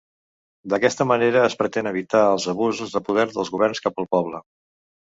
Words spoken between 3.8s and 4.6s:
cap al poble.